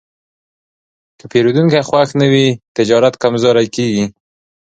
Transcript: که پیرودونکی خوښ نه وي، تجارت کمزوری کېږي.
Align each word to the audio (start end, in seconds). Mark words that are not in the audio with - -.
که 1.19 1.25
پیرودونکی 1.31 1.81
خوښ 1.87 2.09
نه 2.19 2.27
وي، 2.31 2.45
تجارت 2.77 3.13
کمزوری 3.23 3.67
کېږي. 3.75 4.05